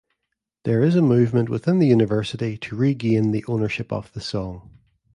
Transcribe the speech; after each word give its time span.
There 0.63 0.81
is 0.81 0.95
a 0.95 1.01
movement 1.03 1.47
within 1.47 1.77
the 1.77 1.85
university 1.85 2.57
to 2.57 2.75
regain 2.75 3.29
the 3.29 3.45
ownership 3.47 3.93
of 3.93 4.11
the 4.13 4.19
song. 4.19 4.71